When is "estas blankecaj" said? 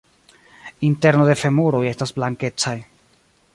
1.91-2.77